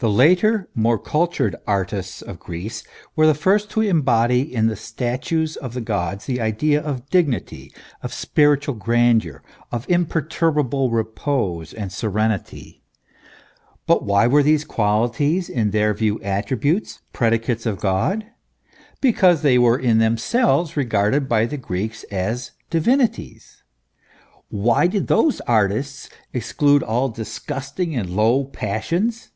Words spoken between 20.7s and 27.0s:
regarded by the Greeks as divinities. Why did those artists exclude